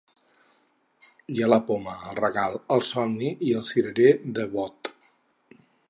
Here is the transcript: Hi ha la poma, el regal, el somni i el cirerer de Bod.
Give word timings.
Hi 1.33 1.43
ha 1.43 1.49
la 1.53 1.59
poma, 1.67 1.93
el 2.11 2.17
regal, 2.21 2.57
el 2.77 2.83
somni 2.93 3.31
i 3.51 3.55
el 3.61 3.71
cirerer 3.71 4.11
de 4.39 4.49
Bod. 4.57 4.93